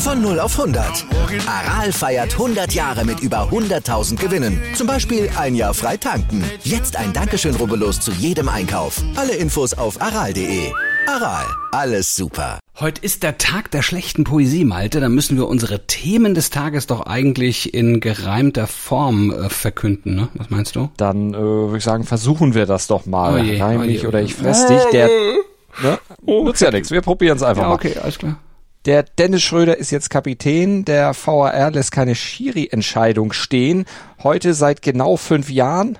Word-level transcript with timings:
Von 0.00 0.22
0 0.22 0.40
auf 0.40 0.58
100. 0.58 1.04
Aral 1.46 1.92
feiert 1.92 2.32
100 2.32 2.72
Jahre 2.72 3.04
mit 3.04 3.20
über 3.20 3.50
100.000 3.50 4.16
Gewinnen. 4.16 4.60
Zum 4.74 4.86
Beispiel 4.86 5.28
ein 5.36 5.54
Jahr 5.54 5.74
frei 5.74 5.96
tanken. 5.98 6.42
Jetzt 6.64 6.96
ein 6.96 7.12
Dankeschön, 7.12 7.54
rubbellos 7.54 8.00
zu 8.00 8.10
jedem 8.12 8.48
Einkauf. 8.48 9.02
Alle 9.16 9.34
Infos 9.34 9.74
auf 9.74 10.00
aral.de. 10.00 10.72
Aral, 11.06 11.44
alles 11.72 12.16
super. 12.16 12.58
Heute 12.78 13.02
ist 13.02 13.22
der 13.22 13.36
Tag 13.36 13.70
der 13.72 13.82
schlechten 13.82 14.24
Poesie, 14.24 14.64
Malte. 14.64 15.00
Da 15.00 15.08
müssen 15.10 15.36
wir 15.36 15.46
unsere 15.46 15.86
Themen 15.86 16.34
des 16.34 16.48
Tages 16.50 16.86
doch 16.86 17.02
eigentlich 17.02 17.74
in 17.74 18.00
gereimter 18.00 18.66
Form 18.66 19.30
äh, 19.30 19.50
verkünden, 19.50 20.14
ne? 20.14 20.28
Was 20.34 20.48
meinst 20.48 20.76
du? 20.76 20.88
Dann 20.96 21.34
äh, 21.34 21.38
würde 21.38 21.76
ich 21.78 21.84
sagen, 21.84 22.04
versuchen 22.04 22.54
wir 22.54 22.64
das 22.64 22.86
doch 22.86 23.04
mal. 23.04 23.34
Oh 23.34 23.42
je, 23.42 23.60
Reim 23.60 23.80
oh 23.80 23.84
je, 23.84 24.00
oh 24.04 24.08
oder 24.08 24.22
ich 24.22 24.34
fress 24.34 24.66
dich. 24.66 24.82
Der, 24.92 25.08
ne? 25.82 25.98
Nutzt 26.22 26.62
ja 26.62 26.70
nichts. 26.70 26.90
Wir 26.90 27.02
probieren 27.02 27.36
es 27.36 27.42
einfach 27.42 27.62
Ja, 27.64 27.68
mal. 27.68 27.74
okay, 27.74 27.96
alles 28.02 28.18
klar. 28.18 28.38
Der 28.86 29.02
Dennis 29.02 29.42
Schröder 29.42 29.76
ist 29.76 29.90
jetzt 29.90 30.08
Kapitän. 30.08 30.84
Der 30.84 31.14
VAR 31.14 31.70
lässt 31.70 31.92
keine 31.92 32.14
Schiri-Entscheidung 32.14 33.32
stehen. 33.32 33.84
Heute 34.22 34.54
seit 34.54 34.80
genau 34.80 35.16
fünf 35.16 35.50
Jahren. 35.50 35.98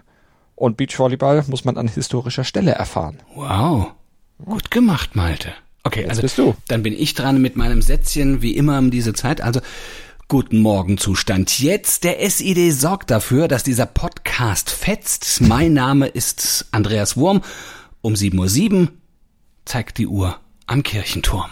Und 0.55 0.77
Beachvolleyball 0.77 1.45
muss 1.48 1.64
man 1.64 1.77
an 1.77 1.89
historischer 1.89 2.45
Stelle 2.45 2.73
erfahren. 2.73 3.19
Wow. 3.34 3.92
Gut 4.45 4.70
gemacht, 4.70 5.14
Malte. 5.14 5.53
Okay, 5.83 6.01
Jetzt 6.01 6.11
also 6.11 6.23
bist 6.23 6.39
du. 6.39 6.55
dann 6.69 6.83
bin 6.83 6.92
ich 6.92 7.14
dran 7.14 7.41
mit 7.41 7.56
meinem 7.56 7.83
Sätzchen, 7.83 8.42
wie 8.42 8.56
immer 8.56 8.78
um 8.78 8.91
diese 8.91 9.12
Zeit. 9.12 9.41
Also 9.41 9.61
Guten 10.28 10.61
Morgen 10.61 10.97
Zustand. 10.97 11.58
Jetzt 11.58 12.05
der 12.05 12.31
SID 12.31 12.73
sorgt 12.73 13.11
dafür, 13.11 13.48
dass 13.48 13.64
dieser 13.64 13.86
Podcast 13.86 14.70
fetzt. 14.70 15.41
Mein 15.41 15.73
Name 15.73 16.06
ist 16.06 16.67
Andreas 16.70 17.17
Wurm. 17.17 17.42
Um 18.01 18.14
7.07 18.14 18.73
Uhr 18.83 18.89
zeigt 19.64 19.98
die 19.98 20.06
Uhr 20.06 20.39
am 20.69 20.84
Kirchenturm. 20.84 21.51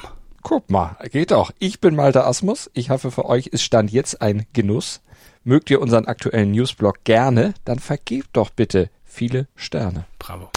Guck 0.48 0.70
mal, 0.70 0.96
geht 1.12 1.30
doch. 1.30 1.50
Ich 1.58 1.78
bin 1.78 1.94
Malte 1.94 2.24
Asmus. 2.24 2.70
Ich 2.72 2.88
hoffe, 2.88 3.10
für 3.10 3.26
euch 3.26 3.48
ist 3.48 3.62
Stand 3.62 3.92
jetzt 3.92 4.22
ein 4.22 4.46
Genuss. 4.54 5.02
Mögt 5.44 5.68
ihr 5.68 5.78
unseren 5.78 6.06
aktuellen 6.06 6.52
Newsblog 6.52 7.04
gerne, 7.04 7.52
dann 7.66 7.78
vergebt 7.78 8.30
doch 8.32 8.48
bitte 8.48 8.88
viele 9.04 9.46
Sterne. 9.56 10.06
Bravo. 10.18 10.50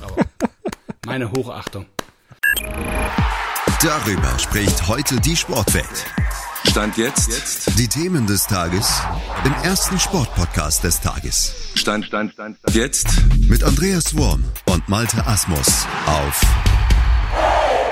Bravo. 0.00 0.16
Meine 1.06 1.30
Hochachtung. 1.30 1.86
Darüber 3.80 4.38
spricht 4.40 4.88
heute 4.88 5.20
die 5.20 5.36
Sportwelt. 5.36 6.06
Stand 6.68 6.96
jetzt. 6.96 7.78
Die 7.78 7.86
Themen 7.86 8.26
des 8.26 8.44
Tages 8.48 9.02
im 9.44 9.52
ersten 9.62 10.00
Sportpodcast 10.00 10.82
des 10.82 11.00
Tages. 11.00 11.54
Stand, 11.76 12.06
Stand, 12.06 12.32
Stand, 12.32 12.58
Stand. 12.58 12.74
Jetzt. 12.74 13.06
Mit 13.38 13.62
Andreas 13.62 14.16
Worm 14.16 14.42
und 14.66 14.88
Malte 14.88 15.24
Asmus 15.24 15.86
auf 16.06 16.40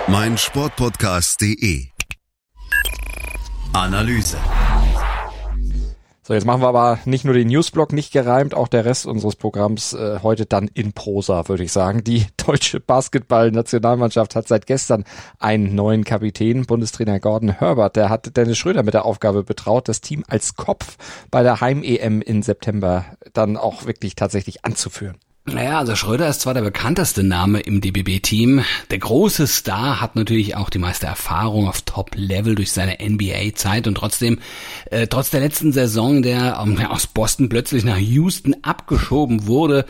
meinsportpodcast.de. 0.08 1.86
Analyse. 3.72 4.36
So, 6.25 6.34
jetzt 6.34 6.45
machen 6.45 6.61
wir 6.61 6.69
aber 6.69 6.98
nicht 7.05 7.25
nur 7.25 7.34
den 7.34 7.48
Newsblog 7.48 7.92
nicht 7.92 8.12
gereimt, 8.12 8.55
auch 8.55 8.69
der 8.69 8.84
Rest 8.84 9.06
unseres 9.06 9.36
Programms 9.36 9.92
äh, 9.92 10.19
heute 10.23 10.45
dann 10.45 10.69
in 10.69 10.92
Prosa, 10.92 11.48
würde 11.48 11.62
ich 11.62 11.73
sagen. 11.73 12.02
Die 12.05 12.27
deutsche 12.36 12.80
Basketball-Nationalmannschaft 12.80 14.35
hat 14.35 14.48
seit 14.48 14.67
gestern 14.67 15.05
einen 15.39 15.74
neuen 15.74 16.05
Kapitän, 16.05 16.67
Bundestrainer 16.67 17.20
Gordon 17.20 17.51
Herbert. 17.51 17.96
Der 17.96 18.08
hat 18.08 18.36
Dennis 18.36 18.58
Schröder 18.58 18.83
mit 18.83 18.95
der 18.95 19.05
Aufgabe 19.05 19.45
betraut, 19.45 19.89
das 19.89 20.01
Team 20.01 20.24
als 20.29 20.57
Kopf 20.57 20.96
bei 21.30 21.42
der 21.42 21.61
Heim-EM 21.61 22.23
im 22.23 22.42
September 22.42 23.05
dann 23.33 23.57
auch 23.57 23.86
wirklich 23.86 24.17
tatsächlich 24.17 24.64
anzuführen. 24.64 25.18
Naja, 25.45 25.79
also 25.79 25.97
Schröder 25.97 26.29
ist 26.29 26.41
zwar 26.41 26.55
der 26.55 26.63
bekannteste 26.63 27.25
Name 27.25 27.61
im 27.61 27.80
DBB-Team. 27.80 28.64
Der 28.92 28.98
große 28.98 29.48
Star 29.48 30.01
hat 30.01 30.14
natürlich 30.14 30.55
auch 30.55 30.70
die 30.70 30.79
meiste 30.79 31.07
Erfahrung 31.07 31.67
auf 31.67 31.83
Top-Level 31.83 32.55
durch 32.55 32.70
seine 32.70 32.98
NBA-Zeit 33.03 33.89
und 33.89 33.97
trotzdem, 33.97 34.39
äh, 34.91 35.08
trotz 35.08 35.30
der 35.30 35.41
letzten 35.41 35.73
Saison, 35.73 36.23
der 36.23 36.61
ähm, 36.63 36.79
aus 36.86 37.08
Boston 37.08 37.48
plötzlich 37.48 37.83
nach 37.83 37.98
Houston 37.98 38.55
abgeschoben 38.63 39.47
wurde, 39.48 39.85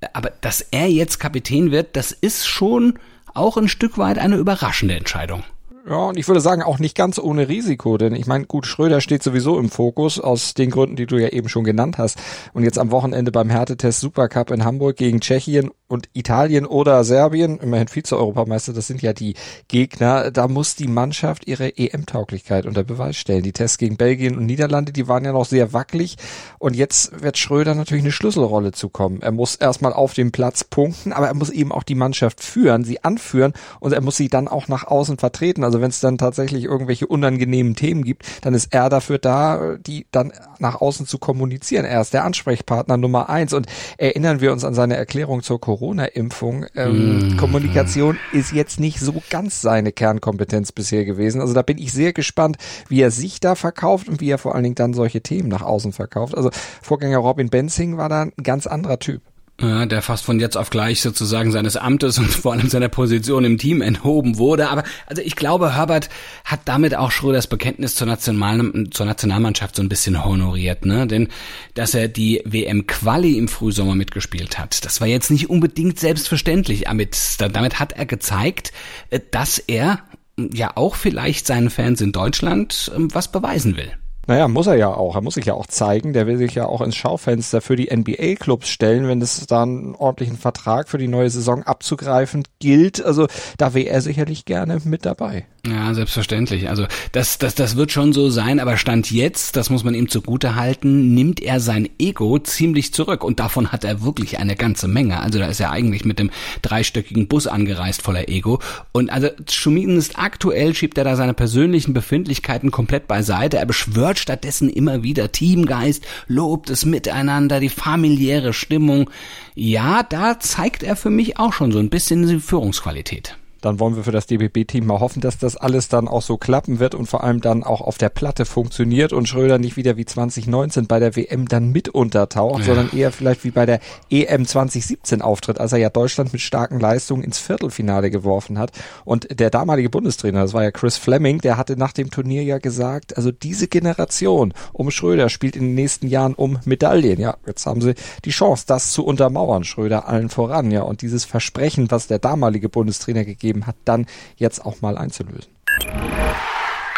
äh, 0.00 0.06
aber 0.12 0.30
dass 0.40 0.60
er 0.60 0.88
jetzt 0.88 1.18
Kapitän 1.18 1.72
wird, 1.72 1.96
das 1.96 2.12
ist 2.12 2.46
schon 2.46 2.96
auch 3.34 3.56
ein 3.56 3.68
Stück 3.68 3.98
weit 3.98 4.18
eine 4.18 4.36
überraschende 4.36 4.94
Entscheidung. 4.94 5.42
Ja, 5.84 5.96
und 5.96 6.16
ich 6.16 6.28
würde 6.28 6.40
sagen, 6.40 6.62
auch 6.62 6.78
nicht 6.78 6.96
ganz 6.96 7.18
ohne 7.18 7.48
Risiko, 7.48 7.98
denn 7.98 8.14
ich 8.14 8.26
meine, 8.26 8.46
gut, 8.46 8.66
Schröder 8.66 9.00
steht 9.00 9.24
sowieso 9.24 9.58
im 9.58 9.68
Fokus, 9.68 10.20
aus 10.20 10.54
den 10.54 10.70
Gründen, 10.70 10.94
die 10.94 11.06
du 11.06 11.16
ja 11.16 11.30
eben 11.30 11.48
schon 11.48 11.64
genannt 11.64 11.98
hast. 11.98 12.18
Und 12.52 12.62
jetzt 12.62 12.78
am 12.78 12.92
Wochenende 12.92 13.32
beim 13.32 13.50
Härtetest 13.50 13.98
Supercup 13.98 14.52
in 14.52 14.64
Hamburg 14.64 14.96
gegen 14.96 15.20
Tschechien 15.20 15.72
und 15.88 16.08
Italien 16.14 16.66
oder 16.66 17.02
Serbien, 17.02 17.58
immerhin 17.58 17.88
Vize-Europameister, 17.88 18.72
das 18.72 18.86
sind 18.86 19.02
ja 19.02 19.12
die 19.12 19.34
Gegner, 19.66 20.30
da 20.30 20.46
muss 20.46 20.76
die 20.76 20.86
Mannschaft 20.86 21.48
ihre 21.48 21.76
EM-Tauglichkeit 21.76 22.64
unter 22.64 22.84
Beweis 22.84 23.16
stellen. 23.16 23.42
Die 23.42 23.52
Tests 23.52 23.76
gegen 23.76 23.96
Belgien 23.96 24.38
und 24.38 24.46
Niederlande, 24.46 24.92
die 24.92 25.08
waren 25.08 25.24
ja 25.24 25.32
noch 25.32 25.44
sehr 25.44 25.72
wackelig 25.72 26.16
und 26.58 26.76
jetzt 26.76 27.22
wird 27.22 27.38
Schröder 27.38 27.74
natürlich 27.74 28.04
eine 28.04 28.12
Schlüsselrolle 28.12 28.70
zukommen. 28.70 29.20
Er 29.20 29.32
muss 29.32 29.56
erstmal 29.56 29.92
auf 29.92 30.14
dem 30.14 30.30
Platz 30.30 30.64
punkten, 30.64 31.12
aber 31.12 31.26
er 31.26 31.34
muss 31.34 31.50
eben 31.50 31.72
auch 31.72 31.82
die 31.82 31.96
Mannschaft 31.96 32.42
führen, 32.42 32.84
sie 32.84 33.02
anführen 33.02 33.52
und 33.80 33.92
er 33.92 34.00
muss 34.00 34.16
sie 34.16 34.28
dann 34.28 34.48
auch 34.48 34.68
nach 34.68 34.84
außen 34.84 35.18
vertreten. 35.18 35.64
Also 35.64 35.71
wenn 35.80 35.90
es 35.90 36.00
dann 36.00 36.18
tatsächlich 36.18 36.64
irgendwelche 36.64 37.06
unangenehmen 37.06 37.74
Themen 37.74 38.04
gibt, 38.04 38.26
dann 38.42 38.54
ist 38.54 38.72
er 38.72 38.88
dafür 38.88 39.18
da, 39.18 39.76
die 39.78 40.06
dann 40.10 40.32
nach 40.58 40.80
außen 40.80 41.06
zu 41.06 41.18
kommunizieren. 41.18 41.84
Er 41.84 42.00
ist 42.00 42.14
der 42.14 42.24
Ansprechpartner 42.24 42.96
Nummer 42.96 43.28
eins 43.28 43.52
und 43.52 43.66
erinnern 43.98 44.40
wir 44.40 44.52
uns 44.52 44.64
an 44.64 44.74
seine 44.74 44.96
Erklärung 44.96 45.42
zur 45.42 45.60
Corona-Impfung. 45.60 46.66
Ähm, 46.74 47.36
Kommunikation 47.38 48.18
ist 48.32 48.52
jetzt 48.52 48.80
nicht 48.80 49.00
so 49.00 49.22
ganz 49.30 49.60
seine 49.60 49.92
Kernkompetenz 49.92 50.72
bisher 50.72 51.04
gewesen. 51.04 51.40
Also 51.40 51.54
da 51.54 51.62
bin 51.62 51.78
ich 51.78 51.92
sehr 51.92 52.12
gespannt, 52.12 52.56
wie 52.88 53.00
er 53.00 53.10
sich 53.10 53.40
da 53.40 53.54
verkauft 53.54 54.08
und 54.08 54.20
wie 54.20 54.30
er 54.30 54.38
vor 54.38 54.54
allen 54.54 54.64
Dingen 54.64 54.74
dann 54.74 54.94
solche 54.94 55.22
Themen 55.22 55.48
nach 55.48 55.62
außen 55.62 55.92
verkauft. 55.92 56.36
Also 56.36 56.50
Vorgänger 56.82 57.18
Robin 57.18 57.48
Benzing 57.48 57.96
war 57.96 58.08
da 58.08 58.22
ein 58.22 58.32
ganz 58.42 58.66
anderer 58.66 58.98
Typ. 58.98 59.22
Ja, 59.62 59.86
der 59.86 60.02
fast 60.02 60.24
von 60.24 60.40
jetzt 60.40 60.56
auf 60.56 60.70
gleich 60.70 61.00
sozusagen 61.00 61.52
seines 61.52 61.76
Amtes 61.76 62.18
und 62.18 62.32
vor 62.32 62.52
allem 62.52 62.68
seiner 62.68 62.88
Position 62.88 63.44
im 63.44 63.58
Team 63.58 63.80
enthoben 63.80 64.36
wurde. 64.36 64.68
Aber 64.68 64.82
also 65.06 65.22
ich 65.22 65.36
glaube, 65.36 65.76
Herbert 65.76 66.08
hat 66.44 66.62
damit 66.64 66.96
auch 66.96 67.12
Schröders 67.12 67.46
Bekenntnis 67.46 67.94
zur, 67.94 68.08
National 68.08 68.88
zur 68.90 69.06
Nationalmannschaft 69.06 69.76
so 69.76 69.82
ein 69.82 69.88
bisschen 69.88 70.24
honoriert, 70.24 70.84
ne? 70.84 71.06
Denn 71.06 71.28
dass 71.74 71.94
er 71.94 72.08
die 72.08 72.42
WM-Quali 72.44 73.38
im 73.38 73.46
Frühsommer 73.46 73.94
mitgespielt 73.94 74.58
hat, 74.58 74.84
das 74.84 75.00
war 75.00 75.06
jetzt 75.06 75.30
nicht 75.30 75.48
unbedingt 75.48 76.00
selbstverständlich. 76.00 76.84
Damit, 76.84 77.16
damit 77.38 77.78
hat 77.78 77.92
er 77.92 78.06
gezeigt, 78.06 78.72
äh, 79.10 79.20
dass 79.30 79.58
er 79.58 80.00
ja 80.36 80.72
auch 80.76 80.96
vielleicht 80.96 81.46
seinen 81.46 81.70
Fans 81.70 82.00
in 82.00 82.10
Deutschland 82.10 82.90
ähm, 82.96 83.14
was 83.14 83.30
beweisen 83.30 83.76
will. 83.76 83.92
Naja, 84.26 84.46
muss 84.46 84.68
er 84.68 84.76
ja 84.76 84.94
auch. 84.94 85.16
Er 85.16 85.20
muss 85.20 85.34
sich 85.34 85.46
ja 85.46 85.54
auch 85.54 85.66
zeigen. 85.66 86.12
Der 86.12 86.26
will 86.26 86.36
sich 86.36 86.54
ja 86.54 86.66
auch 86.66 86.80
ins 86.80 86.96
Schaufenster 86.96 87.60
für 87.60 87.76
die 87.76 87.94
NBA-Clubs 87.94 88.68
stellen, 88.68 89.08
wenn 89.08 89.20
es 89.20 89.46
da 89.46 89.62
einen 89.62 89.94
ordentlichen 89.94 90.36
Vertrag 90.36 90.88
für 90.88 90.98
die 90.98 91.08
neue 91.08 91.30
Saison 91.30 91.64
abzugreifen 91.64 92.44
gilt. 92.60 93.04
Also 93.04 93.26
da 93.58 93.74
wäre 93.74 93.88
er 93.88 94.00
sicherlich 94.00 94.44
gerne 94.44 94.78
mit 94.84 95.04
dabei. 95.04 95.46
Ja, 95.64 95.94
selbstverständlich. 95.94 96.68
Also 96.68 96.86
das, 97.12 97.38
das, 97.38 97.54
das 97.54 97.76
wird 97.76 97.92
schon 97.92 98.12
so 98.12 98.30
sein, 98.30 98.58
aber 98.58 98.76
Stand 98.76 99.12
jetzt, 99.12 99.54
das 99.54 99.70
muss 99.70 99.84
man 99.84 99.94
ihm 99.94 100.08
zugute 100.08 100.56
halten, 100.56 101.14
nimmt 101.14 101.40
er 101.40 101.60
sein 101.60 101.88
Ego 102.00 102.40
ziemlich 102.40 102.92
zurück 102.92 103.22
und 103.22 103.38
davon 103.38 103.70
hat 103.70 103.84
er 103.84 104.02
wirklich 104.02 104.40
eine 104.40 104.56
ganze 104.56 104.88
Menge. 104.88 105.20
Also 105.20 105.38
da 105.38 105.46
ist 105.46 105.60
er 105.60 105.70
eigentlich 105.70 106.04
mit 106.04 106.18
dem 106.18 106.32
dreistöckigen 106.62 107.28
Bus 107.28 107.46
angereist 107.46 108.02
voller 108.02 108.28
Ego 108.28 108.58
und 108.90 109.10
also 109.10 109.28
zumindest 109.46 110.18
aktuell 110.18 110.74
schiebt 110.74 110.98
er 110.98 111.04
da 111.04 111.14
seine 111.14 111.32
persönlichen 111.32 111.94
Befindlichkeiten 111.94 112.72
komplett 112.72 113.06
beiseite. 113.06 113.58
Er 113.58 113.66
beschwört 113.66 114.18
stattdessen 114.18 114.68
immer 114.68 115.04
wieder 115.04 115.30
Teamgeist, 115.30 116.04
lobt 116.26 116.70
das 116.70 116.84
Miteinander, 116.84 117.60
die 117.60 117.68
familiäre 117.68 118.52
Stimmung. 118.52 119.10
Ja, 119.54 120.02
da 120.02 120.40
zeigt 120.40 120.82
er 120.82 120.96
für 120.96 121.10
mich 121.10 121.38
auch 121.38 121.52
schon 121.52 121.70
so 121.70 121.78
ein 121.78 121.88
bisschen 121.88 122.26
die 122.26 122.40
Führungsqualität. 122.40 123.36
Dann 123.62 123.80
wollen 123.80 123.96
wir 123.96 124.04
für 124.04 124.12
das 124.12 124.26
DBB-Team 124.26 124.84
mal 124.86 125.00
hoffen, 125.00 125.20
dass 125.20 125.38
das 125.38 125.56
alles 125.56 125.88
dann 125.88 126.08
auch 126.08 126.20
so 126.20 126.36
klappen 126.36 126.80
wird 126.80 126.94
und 126.94 127.06
vor 127.06 127.24
allem 127.24 127.40
dann 127.40 127.62
auch 127.62 127.80
auf 127.80 127.96
der 127.96 128.08
Platte 128.08 128.44
funktioniert 128.44 129.12
und 129.12 129.28
Schröder 129.28 129.58
nicht 129.58 129.76
wieder 129.76 129.96
wie 129.96 130.04
2019 130.04 130.86
bei 130.86 130.98
der 130.98 131.16
WM 131.16 131.48
dann 131.48 131.70
mit 131.70 131.88
untertaucht, 131.88 132.60
ja. 132.60 132.66
sondern 132.66 132.90
eher 132.90 133.12
vielleicht 133.12 133.44
wie 133.44 133.52
bei 133.52 133.64
der 133.64 133.80
EM 134.10 134.46
2017 134.46 135.22
auftritt, 135.22 135.60
als 135.60 135.72
er 135.72 135.78
ja 135.78 135.90
Deutschland 135.90 136.32
mit 136.32 136.42
starken 136.42 136.80
Leistungen 136.80 137.22
ins 137.22 137.38
Viertelfinale 137.38 138.10
geworfen 138.10 138.58
hat. 138.58 138.72
Und 139.04 139.38
der 139.38 139.50
damalige 139.50 139.90
Bundestrainer, 139.90 140.42
das 140.42 140.54
war 140.54 140.64
ja 140.64 140.72
Chris 140.72 140.96
Fleming, 140.96 141.38
der 141.38 141.56
hatte 141.56 141.76
nach 141.76 141.92
dem 141.92 142.10
Turnier 142.10 142.42
ja 142.42 142.58
gesagt, 142.58 143.16
also 143.16 143.30
diese 143.30 143.68
Generation 143.68 144.54
um 144.72 144.90
Schröder 144.90 145.28
spielt 145.28 145.54
in 145.54 145.62
den 145.62 145.74
nächsten 145.74 146.08
Jahren 146.08 146.34
um 146.34 146.58
Medaillen. 146.64 147.20
Ja, 147.20 147.36
jetzt 147.46 147.64
haben 147.66 147.80
sie 147.80 147.94
die 148.24 148.30
Chance, 148.30 148.64
das 148.66 148.90
zu 148.90 149.04
untermauern, 149.04 149.62
Schröder 149.62 150.08
allen 150.08 150.28
voran. 150.28 150.70
Ja, 150.72 150.82
und 150.82 151.02
dieses 151.02 151.24
Versprechen, 151.24 151.90
was 151.90 152.08
der 152.08 152.18
damalige 152.18 152.68
Bundestrainer 152.68 153.24
gegeben 153.24 153.51
gegeben 153.52 153.66
hat, 153.66 153.76
dann 153.84 154.06
jetzt 154.36 154.64
auch 154.64 154.80
mal 154.80 154.96
einzulösen. 154.98 155.52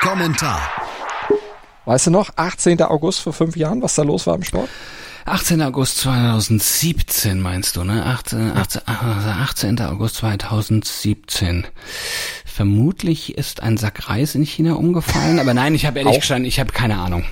Kommentar. 0.01 0.61
Weißt 1.87 2.07
du 2.07 2.11
noch, 2.11 2.31
18. 2.37 2.81
August 2.83 3.21
vor 3.21 3.33
fünf 3.33 3.57
Jahren, 3.57 3.83
was 3.83 3.95
da 3.95 4.03
los 4.03 4.27
war 4.27 4.37
im 4.37 4.43
Sport? 4.43 4.69
18. 5.27 5.63
August 5.63 5.99
2017 5.99 7.41
meinst 7.41 7.77
du, 7.77 7.85
ne? 7.85 8.05
18, 8.05 8.53
18, 8.53 8.83
18. 8.87 9.81
August 9.81 10.17
2017. 10.17 11.67
Vermutlich 12.45 13.37
ist 13.37 13.63
ein 13.63 13.79
Sack 13.79 14.09
Reis 14.09 14.35
in 14.35 14.45
China 14.45 14.75
umgefallen, 14.75 15.39
aber 15.39 15.55
nein, 15.55 15.75
ich 15.75 15.87
habe 15.87 15.99
ehrlich 15.99 16.17
gestanden, 16.17 16.47
ich 16.47 16.61
habe 16.61 16.73
keine 16.73 16.99
Ahnung. 16.99 17.25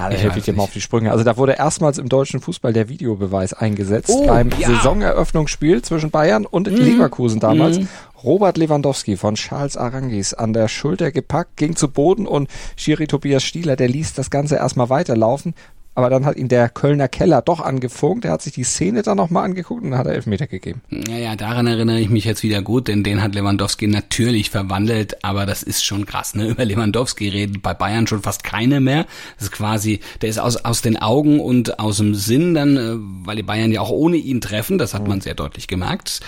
Ja, 0.00 0.08
da 0.08 0.16
helfe 0.16 0.38
ich 0.38 0.44
dir 0.46 0.54
mal 0.54 0.62
auf 0.62 0.72
die 0.72 0.80
Sprünge. 0.80 1.10
Also 1.10 1.24
da 1.24 1.36
wurde 1.36 1.52
erstmals 1.52 1.98
im 1.98 2.08
deutschen 2.08 2.40
Fußball 2.40 2.72
der 2.72 2.88
Videobeweis 2.88 3.52
eingesetzt 3.52 4.10
oh, 4.10 4.26
beim 4.26 4.48
ja. 4.58 4.68
Saisoneröffnungsspiel 4.68 5.82
zwischen 5.82 6.10
Bayern 6.10 6.46
und 6.46 6.70
mm. 6.70 6.74
Leverkusen 6.74 7.38
damals. 7.38 7.80
Mm. 7.80 7.88
Robert 8.24 8.56
Lewandowski 8.56 9.16
von 9.16 9.34
Charles 9.34 9.76
Arangis 9.76 10.32
an 10.32 10.52
der 10.52 10.68
Schulter 10.68 11.10
gepackt, 11.12 11.56
ging 11.56 11.76
zu 11.76 11.88
Boden 11.88 12.26
und 12.26 12.48
Schiri 12.76 13.06
Tobias 13.06 13.42
Stieler, 13.42 13.76
der 13.76 13.88
ließ 13.88 14.14
das 14.14 14.30
Ganze 14.30 14.56
erstmal 14.56 14.88
weiterlaufen, 14.88 15.54
aber 16.00 16.10
dann 16.10 16.24
hat 16.24 16.36
ihn 16.36 16.48
der 16.48 16.68
Kölner 16.68 17.08
Keller 17.08 17.42
doch 17.42 17.60
angefunkt. 17.60 18.24
Er 18.24 18.32
hat 18.32 18.42
sich 18.42 18.54
die 18.54 18.64
Szene 18.64 19.02
dann 19.02 19.16
nochmal 19.16 19.44
angeguckt 19.44 19.82
und 19.82 19.90
dann 19.90 19.98
hat 19.98 20.06
er 20.06 20.14
Elfmeter 20.14 20.46
gegeben. 20.46 20.80
Ja, 20.90 21.16
ja, 21.16 21.36
daran 21.36 21.66
erinnere 21.66 22.00
ich 22.00 22.08
mich 22.08 22.24
jetzt 22.24 22.42
wieder 22.42 22.62
gut, 22.62 22.88
denn 22.88 23.04
den 23.04 23.22
hat 23.22 23.34
Lewandowski 23.34 23.86
natürlich 23.86 24.50
verwandelt, 24.50 25.22
aber 25.24 25.44
das 25.46 25.62
ist 25.62 25.84
schon 25.84 26.06
krass, 26.06 26.34
ne? 26.34 26.46
Über 26.50 26.64
Lewandowski 26.64 27.28
redet 27.28 27.62
bei 27.62 27.74
Bayern 27.74 28.06
schon 28.06 28.22
fast 28.22 28.42
keine 28.44 28.80
mehr. 28.80 29.06
Das 29.36 29.48
ist 29.48 29.52
quasi, 29.52 30.00
der 30.22 30.30
ist 30.30 30.38
aus, 30.38 30.56
aus 30.56 30.80
den 30.80 30.96
Augen 30.96 31.40
und 31.40 31.78
aus 31.78 31.98
dem 31.98 32.14
Sinn 32.14 32.54
dann, 32.54 32.76
äh, 32.76 32.94
weil 33.26 33.36
die 33.36 33.42
Bayern 33.42 33.72
ja 33.72 33.82
auch 33.82 33.90
ohne 33.90 34.16
ihn 34.16 34.40
treffen, 34.40 34.78
das 34.78 34.94
hat 34.94 35.06
man 35.06 35.20
sehr 35.20 35.34
deutlich 35.34 35.68
gemerkt. 35.68 36.20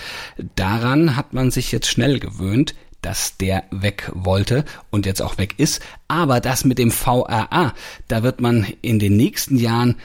Daran 0.55 1.15
hat 1.15 1.33
man 1.33 1.51
sich 1.51 1.71
jetzt 1.71 1.87
schnell 1.87 2.19
gewöhnt 2.19 2.75
dass 3.03 3.37
der 3.37 3.65
weg 3.69 4.11
wollte 4.15 4.65
und 4.89 5.05
jetzt 5.05 5.21
auch 5.21 5.37
weg 5.37 5.55
ist. 5.57 5.81
Aber 6.07 6.39
das 6.39 6.65
mit 6.65 6.79
dem 6.79 6.89
VRA, 6.89 7.73
da 8.07 8.23
wird 8.23 8.41
man 8.41 8.65
in 8.81 8.97
den 8.97 9.15
nächsten 9.15 9.57
Jahren 9.57 9.97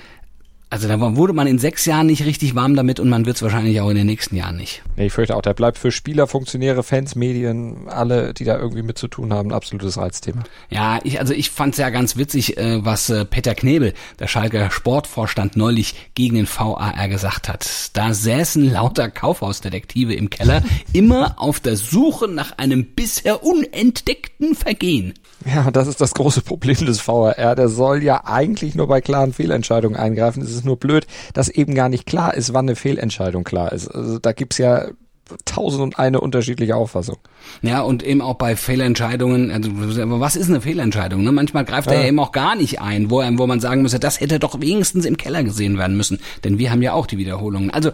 also 0.70 0.86
da 0.86 1.16
wurde 1.16 1.32
man 1.32 1.46
in 1.46 1.58
sechs 1.58 1.86
Jahren 1.86 2.06
nicht 2.06 2.26
richtig 2.26 2.54
warm 2.54 2.76
damit 2.76 3.00
und 3.00 3.08
man 3.08 3.24
wird 3.24 3.36
es 3.36 3.42
wahrscheinlich 3.42 3.80
auch 3.80 3.88
in 3.88 3.96
den 3.96 4.06
nächsten 4.06 4.36
Jahren 4.36 4.56
nicht. 4.56 4.82
Nee, 4.96 5.06
ich 5.06 5.12
fürchte 5.12 5.34
auch, 5.34 5.42
der 5.42 5.54
bleibt 5.54 5.78
für 5.78 5.90
Spieler, 5.90 6.26
Funktionäre, 6.26 6.82
Fans, 6.82 7.14
Medien, 7.14 7.88
alle, 7.88 8.34
die 8.34 8.44
da 8.44 8.58
irgendwie 8.58 8.82
mit 8.82 8.98
zu 8.98 9.08
tun 9.08 9.32
haben, 9.32 9.48
ein 9.48 9.54
absolutes 9.54 9.96
Reizthema. 9.96 10.44
Ja, 10.68 10.98
ich, 11.04 11.20
also 11.20 11.32
ich 11.32 11.50
fand 11.50 11.72
es 11.72 11.78
ja 11.78 11.88
ganz 11.88 12.16
witzig, 12.16 12.58
äh, 12.58 12.84
was 12.84 13.08
äh, 13.08 13.24
Peter 13.24 13.54
Knebel, 13.54 13.94
der 14.18 14.26
Schalker 14.26 14.70
Sportvorstand, 14.70 15.56
neulich 15.56 15.94
gegen 16.14 16.36
den 16.36 16.46
VAR 16.46 17.08
gesagt 17.08 17.48
hat. 17.48 17.90
Da 17.94 18.12
säßen 18.12 18.70
lauter 18.70 19.08
Kaufhausdetektive 19.08 20.14
im 20.14 20.28
Keller, 20.28 20.62
immer 20.92 21.36
auf 21.38 21.60
der 21.60 21.76
Suche 21.76 22.28
nach 22.28 22.58
einem 22.58 22.84
bisher 22.84 23.42
unentdeckten 23.42 24.54
Vergehen. 24.54 25.14
Ja, 25.46 25.70
das 25.70 25.86
ist 25.86 26.00
das 26.00 26.14
große 26.14 26.42
Problem 26.42 26.84
des 26.84 27.06
VAR. 27.06 27.54
Der 27.54 27.68
soll 27.68 28.02
ja 28.02 28.24
eigentlich 28.24 28.74
nur 28.74 28.88
bei 28.88 29.00
klaren 29.00 29.32
Fehlentscheidungen 29.32 29.98
eingreifen. 29.98 30.42
Es 30.42 30.50
ist 30.50 30.64
nur 30.64 30.76
blöd, 30.76 31.06
dass 31.32 31.48
eben 31.48 31.74
gar 31.74 31.88
nicht 31.88 32.06
klar 32.06 32.34
ist, 32.34 32.52
wann 32.54 32.66
eine 32.66 32.76
Fehlentscheidung 32.76 33.44
klar 33.44 33.72
ist. 33.72 33.88
Also 33.88 34.18
da 34.18 34.32
gibt's 34.32 34.58
ja 34.58 34.88
tausend 35.44 35.82
und 35.82 35.98
eine 35.98 36.20
unterschiedliche 36.20 36.74
Auffassung. 36.74 37.18
Ja, 37.62 37.82
und 37.82 38.02
eben 38.02 38.22
auch 38.22 38.34
bei 38.34 38.56
Fehlentscheidungen, 38.56 39.50
also 39.50 39.70
was 39.74 40.36
ist 40.36 40.48
eine 40.48 40.60
Fehlentscheidung? 40.60 41.22
Ne? 41.22 41.32
Manchmal 41.32 41.64
greift 41.64 41.90
ja. 41.90 41.98
er 41.98 42.08
eben 42.08 42.18
auch 42.18 42.32
gar 42.32 42.56
nicht 42.56 42.80
ein, 42.80 43.10
wo, 43.10 43.18
wo 43.18 43.46
man 43.46 43.60
sagen 43.60 43.82
müsste, 43.82 43.98
das 44.00 44.20
hätte 44.20 44.38
doch 44.38 44.60
wenigstens 44.60 45.04
im 45.04 45.16
Keller 45.16 45.44
gesehen 45.44 45.78
werden 45.78 45.96
müssen. 45.96 46.18
Denn 46.44 46.58
wir 46.58 46.70
haben 46.70 46.82
ja 46.82 46.94
auch 46.94 47.06
die 47.06 47.18
Wiederholungen. 47.18 47.70
Also 47.70 47.90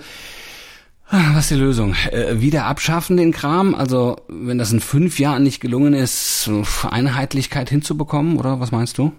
was 1.34 1.44
ist 1.44 1.50
die 1.50 1.54
Lösung? 1.54 1.94
Äh, 2.10 2.40
wieder 2.40 2.66
abschaffen 2.66 3.16
den 3.16 3.32
Kram? 3.32 3.74
Also, 3.74 4.16
wenn 4.28 4.58
das 4.58 4.72
in 4.72 4.80
fünf 4.80 5.18
Jahren 5.18 5.42
nicht 5.42 5.60
gelungen 5.60 5.94
ist, 5.94 6.50
Einheitlichkeit 6.90 7.70
hinzubekommen, 7.70 8.38
oder 8.38 8.60
was 8.60 8.72
meinst 8.72 8.98
du? 8.98 9.12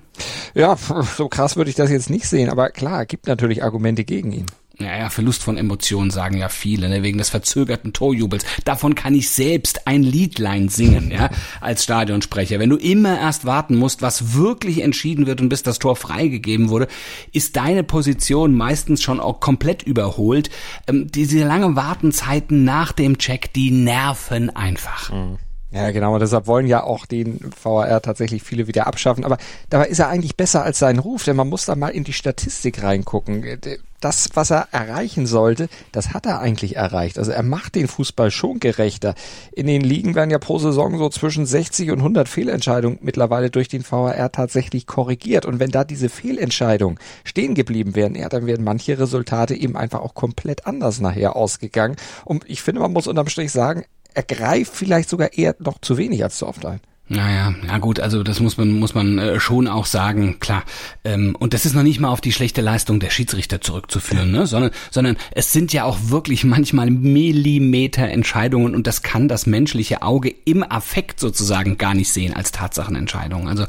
Ja, 0.54 0.76
so 0.76 1.28
krass 1.28 1.56
würde 1.56 1.70
ich 1.70 1.76
das 1.76 1.92
jetzt 1.92 2.10
nicht 2.10 2.28
sehen, 2.28 2.50
aber 2.50 2.70
klar, 2.70 3.06
gibt 3.06 3.28
natürlich 3.28 3.64
Argumente 3.64 4.04
gegen 4.04 4.32
ihn. 4.32 4.46
Ja, 4.80 4.98
ja, 4.98 5.10
Verlust 5.10 5.44
von 5.44 5.58
Emotionen 5.58 6.12
sagen 6.12 6.38
ja 6.38 6.50
viele, 6.50 6.90
ne, 6.90 7.02
wegen 7.02 7.18
des 7.18 7.30
verzögerten 7.30 7.94
Torjubels. 7.94 8.46
Davon 8.66 8.94
kann 8.94 9.16
ich 9.16 9.30
selbst 9.30 9.88
ein 9.88 10.04
Liedlein 10.04 10.68
singen, 10.68 11.12
ja, 11.12 11.30
als 11.62 11.84
Stadionsprecher. 11.86 12.60
Wenn 12.60 12.70
du 12.70 12.76
immer 12.76 13.18
erst 13.18 13.46
warten 13.46 13.78
musst, 13.78 14.02
was 14.02 14.34
wirklich 14.34 14.82
entschieden 14.82 15.28
wird 15.28 15.40
und 15.40 15.50
bis 15.50 15.64
das 15.64 15.80
Tor 15.80 15.96
freigegeben 15.96 16.70
wurde, 16.70 16.88
ist 17.32 17.56
deine 17.56 17.84
Position 17.84 18.54
meistens 18.54 19.02
schon 19.02 19.22
auch 19.22 19.40
komplett 19.40 19.84
überholt. 19.84 20.50
Ähm, 20.88 21.10
diese 21.10 21.44
lange 21.46 21.76
Wartenzeiten 21.76 22.66
nach 22.66 22.92
dem 22.92 23.18
Check, 23.18 23.54
die 23.54 23.72
nerven 23.72 24.50
einfach. 24.50 25.12
Mhm. 25.12 25.38
Ja, 25.72 25.92
genau. 25.92 26.14
Und 26.14 26.22
deshalb 26.22 26.48
wollen 26.48 26.68
ja 26.68 26.84
auch 26.84 27.06
den 27.06 27.40
VAR 27.62 28.02
tatsächlich 28.02 28.44
viele 28.44 28.68
wieder 28.68 28.88
abschaffen. 28.88 29.26
Aber 29.26 29.38
dabei 29.70 29.88
ist 29.88 30.00
er 30.00 30.08
eigentlich 30.08 30.38
besser 30.38 30.64
als 30.64 30.80
sein 30.80 31.00
Ruf, 31.00 31.26
denn 31.26 31.36
man 31.36 31.50
muss 31.50 31.66
da 31.66 31.76
mal 31.76 31.90
in 31.90 32.06
die 32.06 32.14
Statistik 32.14 32.82
reingucken. 32.82 33.44
Das, 34.06 34.30
was 34.36 34.52
er 34.52 34.68
erreichen 34.72 35.26
sollte, 35.26 35.68
das 35.92 36.14
hat 36.14 36.28
er 36.28 36.40
eigentlich 36.40 36.76
erreicht. 36.76 37.18
Also 37.18 37.32
er 37.32 37.42
macht 37.42 37.74
den 37.74 37.88
Fußball 37.88 38.30
schon 38.30 38.60
gerechter. 38.60 39.16
In 39.52 39.66
den 39.66 39.82
Ligen 39.82 40.14
werden 40.14 40.30
ja 40.30 40.38
pro 40.38 40.60
Saison 40.60 41.00
so 41.00 41.10
zwischen 41.10 41.48
60 41.48 41.90
und 41.90 41.98
100 41.98 42.30
Fehlentscheidungen 42.30 43.00
mittlerweile 43.02 43.50
durch 43.50 43.68
den 43.68 43.84
VAR 43.84 44.32
tatsächlich 44.32 44.86
korrigiert. 44.86 45.48
Und 45.48 45.60
wenn 45.60 45.72
da 45.72 45.84
diese 45.84 46.10
Fehlentscheidungen 46.10 47.00
stehen 47.24 47.56
geblieben 47.56 47.96
wären, 47.96 48.14
ja, 48.14 48.30
dann 48.30 48.46
wären 48.46 48.64
manche 48.64 49.00
Resultate 49.00 49.56
eben 49.56 49.76
einfach 49.76 50.02
auch 50.02 50.14
komplett 50.14 50.68
anders 50.68 51.02
nachher 51.02 51.36
ausgegangen. 51.36 51.96
Und 52.26 52.48
ich 52.48 52.62
finde, 52.62 52.82
man 52.82 52.94
muss 52.94 53.08
unterm 53.08 53.28
Strich 53.28 53.52
sagen, 53.52 53.86
er 54.14 54.22
greift 54.22 54.76
vielleicht 54.76 55.10
sogar 55.10 55.34
eher 55.34 55.56
noch 55.58 55.80
zu 55.82 55.98
wenig 55.98 56.24
als 56.24 56.38
zu 56.38 56.46
oft 56.46 56.64
ein. 56.64 56.80
Naja, 57.08 57.54
ja 57.68 57.78
gut, 57.78 58.00
also 58.00 58.24
das 58.24 58.40
muss 58.40 58.58
man 58.58 58.80
muss 58.80 58.96
man 58.96 59.20
äh, 59.20 59.40
schon 59.40 59.68
auch 59.68 59.86
sagen, 59.86 60.40
klar. 60.40 60.64
Ähm, 61.04 61.36
und 61.38 61.54
das 61.54 61.68
ist 61.68 61.76
noch 61.76 61.84
nicht 61.84 62.00
mal 62.00 62.10
auf 62.10 62.20
die 62.20 62.32
schlechte 62.32 62.62
Leistung 62.62 63.00
der 63.00 63.12
Schiedsrichter 63.12 63.62
zurückzuführen, 63.62 64.32
ne? 64.32 64.48
sondern 64.48 64.72
sondern 64.90 65.16
es 65.30 65.54
sind 65.54 65.72
ja 65.72 65.84
auch 65.84 66.00
wirklich 66.06 66.44
manchmal 66.46 66.90
Millimeter 66.90 68.08
Entscheidungen 68.08 68.74
und 68.74 68.88
das 68.88 69.04
kann 69.04 69.28
das 69.28 69.46
menschliche 69.46 70.02
Auge 70.02 70.34
im 70.46 70.64
Affekt 70.64 71.20
sozusagen 71.20 71.78
gar 71.78 71.94
nicht 71.94 72.12
sehen 72.12 72.34
als 72.34 72.52
Tatsachenentscheidung. 72.52 73.48
Also 73.50 73.66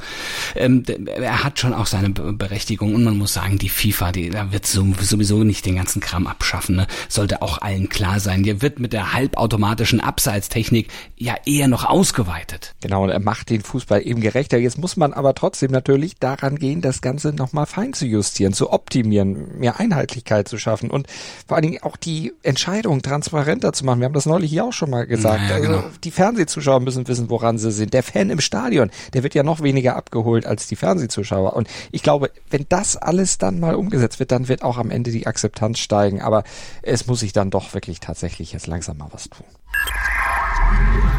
ähm, 0.55 0.85
er 1.06 1.44
hat 1.44 1.59
schon 1.59 1.75
auch 1.75 1.87
seine 1.87 2.09
Berechtigung 2.09 2.94
und 2.94 3.05
man 3.05 3.19
muss 3.19 3.35
sagen, 3.35 3.59
die 3.59 3.69
FIFA, 3.69 4.12
die 4.12 4.31
da 4.31 4.50
wird 4.50 4.64
sowieso 4.64 5.45
nicht 5.45 5.66
den 5.66 5.76
ganzen 5.76 6.00
Kram 6.00 6.26
abschaffen, 6.26 6.76
ne? 6.76 6.87
sollte 7.11 7.43
auch 7.43 7.61
allen 7.61 7.90
klar 7.90 8.19
sein. 8.19 8.45
Die 8.45 8.62
wird 8.62 8.78
mit 8.78 8.95
der 8.95 9.12
halbautomatischen 9.12 10.00
Abseitstechnik 10.00 10.88
ja 11.19 11.35
eher 11.45 11.69
noch 11.69 11.85
ausgeweitet. 11.85 12.75
Genau. 12.81 13.07
Macht 13.26 13.50
den 13.50 13.61
Fußball 13.61 14.06
eben 14.06 14.21
gerechter. 14.21 14.56
Jetzt 14.56 14.78
muss 14.78 14.97
man 14.97 15.12
aber 15.12 15.35
trotzdem 15.35 15.73
natürlich 15.73 16.14
daran 16.21 16.54
gehen, 16.61 16.80
das 16.80 17.00
Ganze 17.00 17.33
nochmal 17.33 17.66
fein 17.66 17.92
zu 17.92 18.06
justieren, 18.06 18.52
zu 18.52 18.73
optimieren, 18.73 19.59
mehr 19.59 19.80
Einheitlichkeit 19.80 20.47
zu 20.47 20.59
schaffen 20.59 20.92
und 20.92 21.09
vor 21.45 21.56
allen 21.56 21.64
Dingen 21.64 21.83
auch 21.83 21.97
die 21.97 22.33
Entscheidung 22.45 23.02
transparenter 23.02 23.73
zu 23.73 23.85
machen. 23.85 23.99
Wir 23.99 24.04
haben 24.04 24.12
das 24.12 24.26
neulich 24.26 24.50
hier 24.50 24.64
auch 24.64 24.73
schon 24.73 24.90
mal 24.90 25.09
gesagt. 25.09 25.40
Ja, 25.50 25.59
genau. 25.59 25.78
also 25.78 25.88
die 26.04 26.12
Fernsehzuschauer 26.12 26.78
müssen 26.78 27.09
wissen, 27.09 27.28
woran 27.28 27.59
sie 27.59 27.73
sind. 27.73 27.95
Der 27.95 28.04
Fan 28.04 28.30
im 28.30 28.40
Stadion, 28.40 28.92
der 29.12 29.25
wird 29.25 29.35
ja 29.35 29.42
noch 29.42 29.61
weniger 29.61 29.97
abgeholt 29.97 30.47
als 30.47 30.68
die 30.68 30.76
Fernsehzuschauer. 30.76 31.54
Und 31.54 31.68
ich 31.90 32.04
glaube, 32.04 32.30
wenn 32.49 32.66
das 32.68 32.97
alles 32.97 33.38
dann 33.38 33.59
mal 33.59 33.75
umgesetzt 33.75 34.21
wird, 34.21 34.30
dann 34.30 34.47
wird 34.47 34.62
auch 34.62 34.78
am 34.78 34.92
Ende 34.92 35.11
die 35.11 35.26
Akzeptanz 35.26 35.80
steigen. 35.80 36.23
Aber 36.23 36.45
es 36.83 37.09
muss 37.09 37.18
sich 37.18 37.33
dann 37.33 37.50
doch 37.50 37.75
wirklich 37.75 37.99
tatsächlich 37.99 38.52
jetzt 38.52 38.68
langsam 38.68 38.99
mal 38.99 39.09
was 39.11 39.28
tun. 39.28 39.47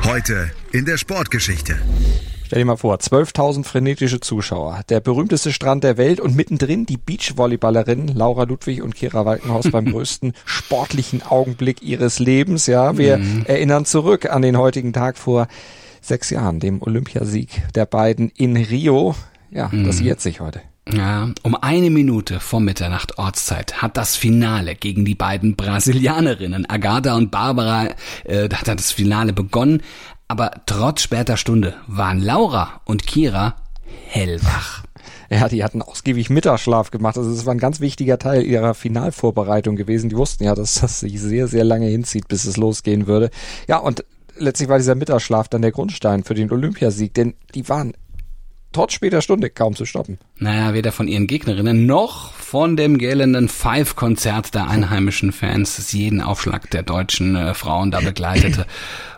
Heute 0.06 0.52
in 0.72 0.86
der 0.86 0.98
Sportgeschichte. 0.98 1.78
Stell 2.48 2.60
dir 2.60 2.66
mal 2.66 2.78
vor, 2.78 2.96
12.000 2.96 3.66
frenetische 3.66 4.22
Zuschauer, 4.22 4.82
der 4.88 5.02
berühmteste 5.02 5.52
Strand 5.52 5.84
der 5.84 5.98
Welt 5.98 6.22
und 6.22 6.34
mittendrin 6.34 6.86
die 6.86 6.96
Beachvolleyballerinnen 6.96 8.08
Laura 8.16 8.44
Ludwig 8.44 8.82
und 8.82 8.96
Kira 8.96 9.26
Walkenhaus 9.26 9.70
beim 9.70 9.86
größten 9.92 10.32
sportlichen 10.46 11.24
Augenblick 11.24 11.82
ihres 11.82 12.20
Lebens. 12.20 12.66
Ja, 12.68 12.98
wir 12.98 13.18
mhm. 13.18 13.44
erinnern 13.48 13.84
zurück 13.84 14.30
an 14.30 14.44
den 14.44 14.58
heutigen 14.58 14.94
Tag 14.94 15.18
vor 15.18 15.50
sechs 16.00 16.30
Jahren, 16.30 16.62
dem 16.62 16.82
Olympiasieg 16.82 17.64
der 17.76 17.86
beiden 17.86 18.30
in 18.30 18.56
Rio. 18.56 19.14
Ja, 19.52 19.68
mhm. 19.70 19.84
das 19.84 20.00
jährt 20.00 20.22
sich 20.22 20.40
heute. 20.40 20.62
Ja, 20.96 21.30
um 21.44 21.56
eine 21.56 21.90
Minute 21.90 22.40
vor 22.40 22.62
Mitternacht 22.62 23.18
Ortszeit 23.18 23.82
hat 23.82 23.98
das 23.98 24.16
Finale 24.16 24.76
gegen 24.76 25.04
die 25.04 25.16
beiden 25.16 25.56
Brasilianerinnen 25.56 26.70
Agatha 26.70 27.16
und 27.16 27.30
Barbara, 27.30 27.90
äh, 28.24 28.48
hat 28.50 28.68
das 28.68 28.92
Finale 28.92 29.34
begonnen. 29.34 29.82
Aber 30.30 30.52
trotz 30.66 31.02
später 31.02 31.38
Stunde 31.38 31.76
waren 31.88 32.20
Laura 32.20 32.82
und 32.86 33.06
Kira 33.06 33.56
hellwach. 34.08 34.84
Ja, 35.30 35.50
die 35.50 35.64
hatten 35.64 35.82
ausgiebig 35.82 36.30
Mittagsschlaf 36.30 36.92
gemacht. 36.92 37.18
Also 37.18 37.32
es 37.32 37.46
war 37.46 37.54
ein 37.54 37.60
ganz 37.60 37.82
wichtiger 37.82 38.18
Teil 38.18 38.44
ihrer 38.44 38.74
Finalvorbereitung 38.74 39.76
gewesen. 39.76 40.10
Die 40.10 40.16
wussten 40.16 40.46
ja, 40.46 40.56
dass 40.56 40.76
das 40.76 41.02
sich 41.02 41.20
sehr, 41.20 41.48
sehr 41.48 41.66
lange 41.66 41.88
hinzieht, 41.88 42.30
bis 42.30 42.46
es 42.46 42.56
losgehen 42.56 43.08
würde. 43.08 43.30
Ja, 43.68 43.78
und 43.78 44.06
letztlich 44.38 44.70
war 44.70 44.78
dieser 44.78 44.96
Mittagsschlaf 44.96 45.50
dann 45.50 45.62
der 45.62 45.72
Grundstein 45.72 46.24
für 46.24 46.34
den 46.34 46.52
Olympiasieg, 46.52 47.14
denn 47.14 47.34
die 47.56 47.68
waren 47.68 47.94
trotz 48.78 48.94
später 48.94 49.24
Stunde 49.24 49.50
kaum 49.50 49.76
zu 49.76 49.86
stoppen. 49.86 50.20
Naja, 50.38 50.76
weder 50.76 50.92
von 50.92 51.08
ihren 51.08 51.26
Gegnerinnen 51.26 51.88
noch 51.88 52.32
von 52.34 52.78
dem 52.78 53.00
gellenden 53.00 53.50
Five-Konzert 53.50 54.54
der 54.54 54.68
einheimischen 54.68 55.32
Fans, 55.32 55.78
das 55.78 55.94
jeden 55.94 56.22
Aufschlag 56.22 56.70
der 56.70 56.84
deutschen 56.84 57.36
äh, 57.36 57.56
Frauen 57.56 57.90
da 57.90 58.02
begleitete. 58.02 58.68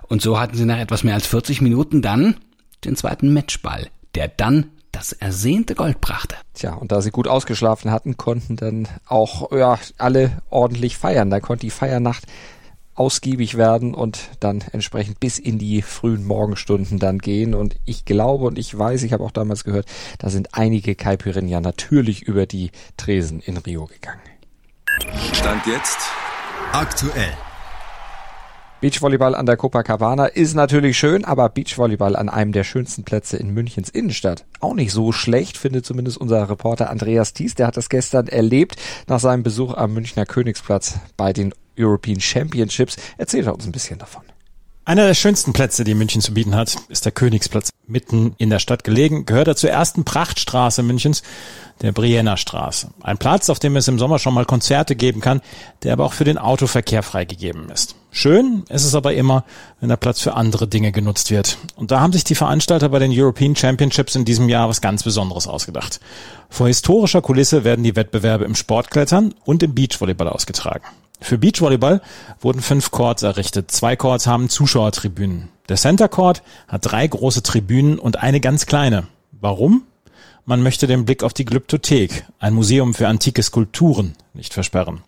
Und 0.07 0.21
so 0.21 0.39
hatten 0.39 0.55
sie 0.55 0.63
nach 0.63 0.79
etwas 0.79 1.03
mehr 1.03 1.13
als 1.13 1.27
40 1.27 1.59
Minuten 1.59 2.01
dann 2.01 2.37
den 2.85 2.95
zweiten 2.95 3.33
Matchball, 3.33 3.87
der 4.15 4.29
dann 4.29 4.67
das 4.93 5.11
ersehnte 5.11 5.75
Gold 5.75 5.99
brachte. 5.99 6.37
Tja, 6.53 6.73
und 6.75 6.93
da 6.93 7.01
sie 7.01 7.11
gut 7.11 7.27
ausgeschlafen 7.27 7.91
hatten, 7.91 8.15
konnten 8.15 8.55
dann 8.55 8.87
auch 9.07 9.51
ja, 9.51 9.77
alle 9.97 10.41
ordentlich 10.49 10.97
feiern. 10.97 11.29
Da 11.29 11.41
konnte 11.41 11.65
die 11.65 11.69
Feiernacht 11.69 12.23
ausgiebig 12.99 13.57
werden 13.57 13.93
und 13.93 14.29
dann 14.39 14.63
entsprechend 14.71 15.19
bis 15.19 15.39
in 15.39 15.57
die 15.57 15.81
frühen 15.81 16.25
Morgenstunden 16.25 16.99
dann 16.99 17.19
gehen. 17.19 17.53
Und 17.55 17.75
ich 17.85 18.05
glaube 18.05 18.45
und 18.45 18.59
ich 18.59 18.77
weiß, 18.77 19.03
ich 19.03 19.13
habe 19.13 19.23
auch 19.23 19.31
damals 19.31 19.63
gehört, 19.63 19.85
da 20.19 20.29
sind 20.29 20.49
einige 20.53 20.95
Kaipirinnen 20.95 21.49
ja 21.49 21.61
natürlich 21.61 22.23
über 22.23 22.45
die 22.45 22.71
Tresen 22.97 23.39
in 23.39 23.57
Rio 23.57 23.85
gegangen. 23.85 24.21
Stand 25.33 25.65
jetzt 25.65 25.99
Aktuell. 26.71 27.48
Beachvolleyball 28.81 29.35
an 29.35 29.45
der 29.45 29.57
Copacabana 29.57 30.27
ist 30.27 30.53
natürlich 30.53 30.97
schön, 30.97 31.25
aber 31.25 31.49
Beachvolleyball 31.49 32.15
an 32.15 32.29
einem 32.29 32.53
der 32.53 32.63
schönsten 32.63 33.03
Plätze 33.03 33.35
in 33.35 33.53
Münchens 33.53 33.89
Innenstadt 33.89 34.45
auch 34.61 34.73
nicht 34.73 34.93
so 34.93 35.11
schlecht, 35.11 35.57
findet 35.57 35.85
zumindest 35.85 36.17
unser 36.17 36.49
Reporter 36.49 36.89
Andreas 36.89 37.33
Thies. 37.33 37.55
Der 37.55 37.67
hat 37.67 37.75
das 37.75 37.89
gestern 37.89 38.27
erlebt 38.27 38.77
nach 39.07 39.19
seinem 39.19 39.43
Besuch 39.43 39.73
am 39.73 39.93
Münchner 39.93 40.25
Königsplatz 40.25 40.97
bei 41.17 41.33
den 41.33 41.53
European 41.77 42.21
Championships. 42.21 42.95
Erzählt 43.17 43.47
er 43.47 43.53
uns 43.53 43.65
ein 43.65 43.73
bisschen 43.73 43.99
davon. 43.99 44.23
Einer 44.89 45.05
der 45.05 45.13
schönsten 45.13 45.53
Plätze, 45.53 45.83
die 45.83 45.93
München 45.93 46.19
zu 46.19 46.33
bieten 46.33 46.55
hat, 46.55 46.75
ist 46.87 47.05
der 47.05 47.11
Königsplatz. 47.11 47.69
Mitten 47.85 48.33
in 48.39 48.49
der 48.49 48.57
Stadt 48.57 48.83
gelegen, 48.83 49.27
gehört 49.27 49.47
er 49.47 49.55
zur 49.55 49.69
ersten 49.69 50.03
Prachtstraße 50.03 50.81
Münchens, 50.81 51.21
der 51.83 51.91
Brienner 51.91 52.37
Straße. 52.37 52.89
Ein 53.03 53.19
Platz, 53.19 53.51
auf 53.51 53.59
dem 53.59 53.75
es 53.75 53.87
im 53.87 53.99
Sommer 53.99 54.17
schon 54.17 54.33
mal 54.33 54.45
Konzerte 54.45 54.95
geben 54.95 55.21
kann, 55.21 55.41
der 55.83 55.93
aber 55.93 56.05
auch 56.05 56.13
für 56.13 56.23
den 56.23 56.39
Autoverkehr 56.39 57.03
freigegeben 57.03 57.69
ist. 57.69 57.97
Schön 58.09 58.63
ist 58.69 58.83
es 58.83 58.95
aber 58.95 59.13
immer, 59.13 59.45
wenn 59.79 59.89
der 59.89 59.97
Platz 59.97 60.21
für 60.21 60.33
andere 60.33 60.67
Dinge 60.67 60.91
genutzt 60.91 61.29
wird. 61.29 61.59
Und 61.75 61.91
da 61.91 61.99
haben 61.99 62.11
sich 62.11 62.23
die 62.23 62.33
Veranstalter 62.33 62.89
bei 62.89 62.97
den 62.97 63.11
European 63.13 63.55
Championships 63.55 64.15
in 64.15 64.25
diesem 64.25 64.49
Jahr 64.49 64.69
was 64.69 64.81
ganz 64.81 65.03
Besonderes 65.03 65.45
ausgedacht. 65.45 65.99
Vor 66.49 66.65
historischer 66.65 67.21
Kulisse 67.21 67.63
werden 67.63 67.83
die 67.83 67.95
Wettbewerbe 67.95 68.45
im 68.45 68.55
Sportklettern 68.55 69.35
und 69.45 69.61
im 69.61 69.75
Beachvolleyball 69.75 70.29
ausgetragen. 70.29 70.85
Für 71.21 71.37
Beachvolleyball 71.37 72.01
wurden 72.39 72.61
fünf 72.61 72.91
Courts 72.91 73.23
errichtet. 73.23 73.71
Zwei 73.71 73.95
Courts 73.95 74.27
haben 74.27 74.49
Zuschauertribünen. 74.49 75.49
Der 75.67 75.77
Center 75.77 76.07
Court 76.07 76.41
hat 76.67 76.85
drei 76.85 77.05
große 77.07 77.43
Tribünen 77.43 77.99
und 77.99 78.17
eine 78.17 78.39
ganz 78.39 78.65
kleine. 78.65 79.07
Warum? 79.31 79.83
Man 80.45 80.63
möchte 80.63 80.87
den 80.87 81.05
Blick 81.05 81.23
auf 81.23 81.33
die 81.33 81.45
Glyptothek, 81.45 82.25
ein 82.39 82.55
Museum 82.55 82.95
für 82.95 83.07
antike 83.07 83.43
Skulpturen, 83.43 84.15
nicht 84.33 84.53
versperren. 84.53 85.03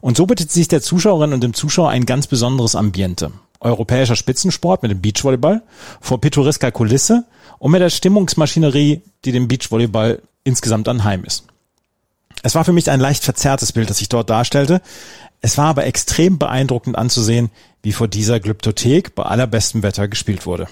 Und 0.00 0.16
so 0.16 0.26
bietet 0.26 0.50
sich 0.50 0.66
der 0.66 0.82
Zuschauerin 0.82 1.32
und 1.32 1.44
dem 1.44 1.54
Zuschauer 1.54 1.90
ein 1.90 2.06
ganz 2.06 2.26
besonderes 2.26 2.74
Ambiente. 2.74 3.30
Europäischer 3.60 4.16
Spitzensport 4.16 4.82
mit 4.82 4.90
dem 4.90 5.00
Beachvolleyball, 5.00 5.62
vor 6.00 6.20
pittoresker 6.20 6.72
Kulisse 6.72 7.24
und 7.58 7.70
mit 7.70 7.82
der 7.82 7.90
Stimmungsmaschinerie, 7.90 9.02
die 9.24 9.32
dem 9.32 9.46
Beachvolleyball 9.46 10.22
insgesamt 10.42 10.88
anheim 10.88 11.22
ist. 11.24 11.44
Es 12.42 12.54
war 12.54 12.64
für 12.64 12.72
mich 12.72 12.90
ein 12.90 13.00
leicht 13.00 13.24
verzerrtes 13.24 13.72
Bild, 13.72 13.90
das 13.90 13.98
sich 13.98 14.08
dort 14.08 14.30
darstellte. 14.30 14.80
Es 15.40 15.58
war 15.58 15.66
aber 15.66 15.86
extrem 15.86 16.38
beeindruckend 16.38 16.96
anzusehen, 16.96 17.50
wie 17.82 17.92
vor 17.92 18.08
dieser 18.08 18.40
Glyptothek 18.40 19.14
bei 19.14 19.24
allerbestem 19.24 19.82
Wetter 19.82 20.08
gespielt 20.08 20.46
wurde. 20.46 20.66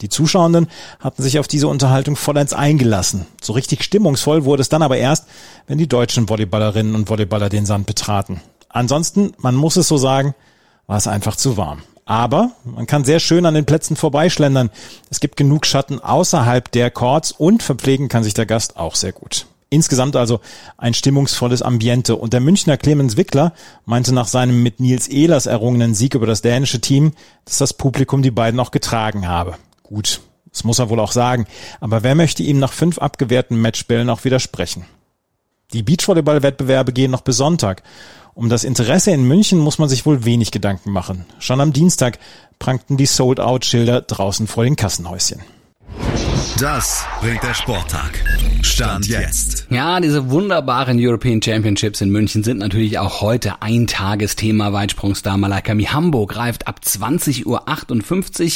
Die 0.00 0.10
Zuschauenden 0.10 0.68
hatten 1.00 1.22
sich 1.22 1.38
auf 1.38 1.48
diese 1.48 1.68
Unterhaltung 1.68 2.16
vollends 2.16 2.52
eingelassen. 2.52 3.26
So 3.40 3.54
richtig 3.54 3.82
stimmungsvoll 3.82 4.44
wurde 4.44 4.60
es 4.60 4.68
dann 4.68 4.82
aber 4.82 4.98
erst, 4.98 5.26
wenn 5.66 5.78
die 5.78 5.88
deutschen 5.88 6.28
Volleyballerinnen 6.28 6.94
und 6.94 7.08
Volleyballer 7.08 7.48
den 7.48 7.64
Sand 7.64 7.86
betraten. 7.86 8.40
Ansonsten, 8.68 9.32
man 9.38 9.54
muss 9.54 9.76
es 9.76 9.88
so 9.88 9.96
sagen, 9.96 10.34
war 10.86 10.98
es 10.98 11.06
einfach 11.06 11.36
zu 11.36 11.56
warm. 11.56 11.82
Aber 12.04 12.52
man 12.64 12.86
kann 12.86 13.04
sehr 13.04 13.20
schön 13.20 13.46
an 13.46 13.54
den 13.54 13.64
Plätzen 13.64 13.96
vorbeischlendern. 13.96 14.70
Es 15.10 15.20
gibt 15.20 15.36
genug 15.36 15.66
Schatten 15.66 15.98
außerhalb 15.98 16.70
der 16.70 16.90
Courts 16.90 17.32
und 17.32 17.62
verpflegen 17.62 18.08
kann 18.08 18.22
sich 18.22 18.34
der 18.34 18.46
Gast 18.46 18.76
auch 18.76 18.94
sehr 18.94 19.12
gut. 19.12 19.46
Insgesamt 19.76 20.16
also 20.16 20.40
ein 20.78 20.94
stimmungsvolles 20.94 21.60
Ambiente. 21.60 22.16
Und 22.16 22.32
der 22.32 22.40
Münchner 22.40 22.78
Clemens 22.78 23.18
Wickler 23.18 23.52
meinte 23.84 24.14
nach 24.14 24.26
seinem 24.26 24.62
mit 24.62 24.80
Nils 24.80 25.06
Ehlers 25.06 25.44
errungenen 25.44 25.94
Sieg 25.94 26.14
über 26.14 26.26
das 26.26 26.40
dänische 26.40 26.80
Team, 26.80 27.12
dass 27.44 27.58
das 27.58 27.74
Publikum 27.74 28.22
die 28.22 28.30
beiden 28.30 28.58
auch 28.58 28.70
getragen 28.70 29.28
habe. 29.28 29.56
Gut, 29.82 30.22
das 30.50 30.64
muss 30.64 30.78
er 30.78 30.88
wohl 30.88 30.98
auch 30.98 31.12
sagen. 31.12 31.44
Aber 31.78 32.02
wer 32.02 32.14
möchte 32.14 32.42
ihm 32.42 32.58
nach 32.58 32.72
fünf 32.72 32.96
abgewehrten 32.96 33.60
Matchbällen 33.60 34.08
auch 34.08 34.24
widersprechen? 34.24 34.86
Die 35.74 35.82
Beachvolleyball-Wettbewerbe 35.82 36.94
gehen 36.94 37.10
noch 37.10 37.20
bis 37.20 37.36
Sonntag. 37.36 37.82
Um 38.32 38.48
das 38.48 38.64
Interesse 38.64 39.10
in 39.10 39.28
München 39.28 39.58
muss 39.58 39.78
man 39.78 39.90
sich 39.90 40.06
wohl 40.06 40.24
wenig 40.24 40.52
Gedanken 40.52 40.90
machen. 40.90 41.26
Schon 41.38 41.60
am 41.60 41.74
Dienstag 41.74 42.18
prangten 42.58 42.96
die 42.96 43.04
Sold-Out-Schilder 43.04 44.00
draußen 44.00 44.46
vor 44.46 44.64
den 44.64 44.76
Kassenhäuschen. 44.76 45.42
Das 46.60 47.04
bringt 47.20 47.42
der 47.42 47.52
Sporttag. 47.52 48.24
Stand 48.62 49.06
jetzt. 49.08 49.66
Ja, 49.68 50.00
diese 50.00 50.30
wunderbaren 50.30 50.96
European 50.98 51.42
Championships 51.42 52.00
in 52.00 52.08
München 52.08 52.42
sind 52.44 52.60
natürlich 52.60 52.98
auch 52.98 53.20
heute 53.20 53.60
ein 53.60 53.86
Tagesthema. 53.86 54.72
Weitsprungstar 54.72 55.36
Malaika 55.36 55.74
Mihambo 55.74 56.24
greift 56.24 56.66
ab 56.66 56.80
20.58 56.82 57.44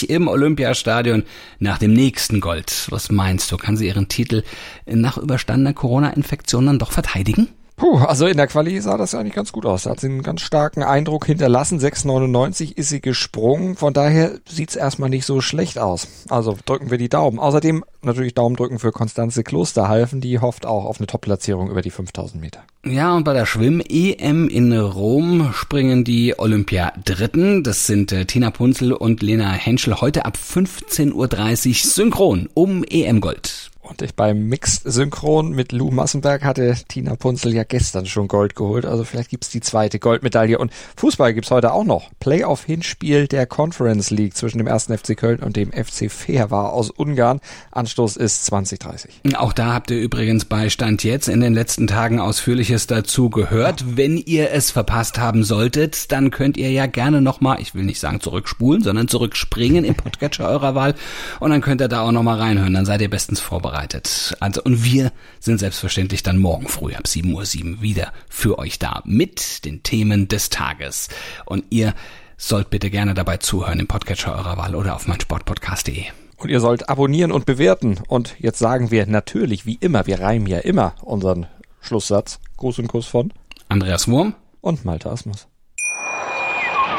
Uhr 0.09 0.11
im 0.17 0.29
Olympiastadion 0.29 1.25
nach 1.59 1.77
dem 1.77 1.93
nächsten 1.93 2.41
Gold. 2.41 2.87
Was 2.89 3.13
meinst 3.13 3.53
du, 3.53 3.59
kann 3.59 3.77
sie 3.77 3.89
ihren 3.89 4.09
Titel 4.09 4.45
nach 4.87 5.19
überstandener 5.19 5.75
Corona-Infektion 5.75 6.65
dann 6.65 6.79
doch 6.79 6.93
verteidigen? 6.93 7.49
Puh, 7.81 7.97
also 7.97 8.27
in 8.27 8.37
der 8.37 8.47
Quali 8.47 8.79
sah 8.83 8.99
das 8.99 9.13
ja 9.13 9.21
eigentlich 9.21 9.33
ganz 9.33 9.53
gut 9.53 9.65
aus. 9.65 9.85
Da 9.85 9.91
hat 9.93 10.01
sie 10.01 10.09
einen 10.09 10.23
ganz 10.23 10.43
starken 10.43 10.83
Eindruck 10.83 11.25
hinterlassen. 11.25 11.81
6,99 11.81 12.77
ist 12.77 12.91
sie 12.91 13.01
gesprungen. 13.01 13.75
Von 13.75 13.95
daher 13.95 14.33
sieht's 14.47 14.77
erstmal 14.77 15.09
nicht 15.09 15.25
so 15.25 15.41
schlecht 15.41 15.79
aus. 15.79 16.07
Also 16.29 16.59
drücken 16.67 16.91
wir 16.91 16.99
die 16.99 17.09
Daumen. 17.09 17.39
Außerdem 17.39 17.83
natürlich 18.03 18.35
Daumen 18.35 18.57
drücken 18.57 18.79
für 18.79 18.93
Konstanze 18.93 19.45
Klosterhalfen. 19.45 20.21
Die 20.21 20.41
hofft 20.41 20.67
auch 20.67 20.85
auf 20.85 20.99
eine 21.01 21.07
Top-Platzierung 21.07 21.71
über 21.71 21.81
die 21.81 21.91
5000 21.91 22.39
Meter. 22.39 22.65
Ja, 22.85 23.17
und 23.17 23.25
bei 23.25 23.33
der 23.33 23.47
Schwimm-EM 23.47 24.49
in 24.49 24.79
Rom 24.79 25.55
springen 25.55 26.05
die 26.05 26.39
Olympia-Dritten. 26.39 27.63
Das 27.63 27.87
sind 27.87 28.13
äh, 28.13 28.27
Tina 28.27 28.51
Punzel 28.51 28.93
und 28.93 29.23
Lena 29.23 29.53
Henschel 29.53 30.03
heute 30.03 30.27
ab 30.27 30.37
15.30 30.37 31.15
Uhr 31.15 31.75
synchron 31.75 32.51
um 32.53 32.85
EM-Gold. 32.85 33.60
Und 33.91 34.03
ich 34.03 34.15
beim 34.15 34.47
Mixed-Synchron 34.47 35.51
mit 35.51 35.73
Lou 35.73 35.91
Massenberg 35.91 36.45
hatte 36.45 36.77
Tina 36.87 37.17
Punzel 37.17 37.53
ja 37.53 37.65
gestern 37.65 38.07
schon 38.07 38.29
Gold 38.29 38.55
geholt. 38.55 38.87
Also 38.87 39.03
vielleicht 39.03 39.31
gibt's 39.31 39.49
die 39.49 39.61
zweite 39.61 39.99
Goldmedaille. 39.99 40.59
Und 40.59 40.73
Fußball 40.97 41.35
gibt's 41.35 41.51
heute 41.51 41.73
auch 41.73 41.83
noch. 41.83 42.09
Playoff-Hinspiel 42.21 43.27
der 43.27 43.47
Conference 43.47 44.11
League 44.11 44.37
zwischen 44.37 44.59
dem 44.59 44.69
1. 44.69 44.85
FC 44.85 45.17
Köln 45.17 45.41
und 45.41 45.57
dem 45.57 45.73
FC 45.73 46.09
Fehervar 46.09 46.73
aus 46.73 46.91
Ungarn. 46.91 47.41
Anstoß 47.73 48.17
ist 48.17 48.47
2030. 48.47 49.23
Auch 49.37 49.53
da 49.53 49.75
habt 49.75 49.91
ihr 49.91 50.01
übrigens 50.01 50.45
bei 50.45 50.71
Stand 50.71 51.03
jetzt 51.03 51.27
in 51.27 51.41
den 51.41 51.53
letzten 51.53 51.89
Tagen 51.89 52.21
Ausführliches 52.21 52.87
dazu 52.87 53.29
gehört. 53.29 53.97
Wenn 53.97 54.17
ihr 54.19 54.53
es 54.53 54.71
verpasst 54.71 55.19
haben 55.19 55.43
solltet, 55.43 56.13
dann 56.13 56.31
könnt 56.31 56.57
ihr 56.57 56.71
ja 56.71 56.87
gerne 56.87 57.21
nochmal, 57.21 57.61
ich 57.61 57.75
will 57.75 57.83
nicht 57.83 57.99
sagen 57.99 58.21
zurückspulen, 58.21 58.85
sondern 58.85 59.09
zurückspringen 59.09 59.85
im 59.85 59.97
Podcatcher 59.97 60.49
eurer 60.49 60.77
Wahl. 60.77 60.95
Und 61.41 61.51
dann 61.51 61.61
könnt 61.61 61.81
ihr 61.81 61.89
da 61.89 62.03
auch 62.03 62.13
nochmal 62.13 62.39
reinhören. 62.39 62.75
Dann 62.75 62.87
seid 62.87 63.01
ihr 63.01 63.11
bestens 63.11 63.41
vorbereitet 63.41 63.80
vorbereitet. 63.81 64.37
Also, 64.41 64.63
und 64.63 64.85
wir 64.85 65.13
sind 65.39 65.59
selbstverständlich 65.59 66.23
dann 66.23 66.39
morgen 66.39 66.69
früh 66.69 66.95
ab 66.95 67.05
7.07 67.07 67.75
Uhr 67.75 67.83
wieder 67.83 68.13
für 68.29 68.59
euch 68.59 68.79
da 68.79 69.03
mit 69.05 69.65
den 69.65 69.83
Themen 69.83 70.29
des 70.29 70.51
Tages. 70.51 71.09
Und 71.47 71.65
ihr 71.71 71.95
sollt 72.37 72.71
bitte 72.71 72.91
gerne 72.91 73.15
dabei 73.15 73.39
zuhören 73.39 73.81
im 73.81 73.87
Podcatcher 73.87 74.35
eurer 74.35 74.57
Wahl 74.57 74.75
oder 74.75 74.95
auf 74.95 75.07
meinsportpodcast.de. 75.07 76.05
Und 76.37 76.49
ihr 76.49 76.61
sollt 76.61 76.89
abonnieren 76.89 77.33
und 77.33 77.45
bewerten. 77.45 77.99
Und 78.09 78.35
jetzt 78.39 78.59
sagen 78.59 78.91
wir 78.91 79.07
natürlich, 79.07 79.67
wie 79.67 79.79
immer, 79.81 80.07
wir 80.07 80.21
reimen 80.21 80.47
ja 80.47 80.59
immer 80.59 80.95
unseren 81.03 81.47
Schlusssatz. 81.81 82.41
Gruß 82.57 82.79
und 82.79 82.89
Kuss 82.89 83.07
von 83.07 83.33
Andreas 83.69 84.09
Wurm 84.09 84.35
und 84.61 84.85
Malte 84.85 85.11
Asmus. 85.11 85.50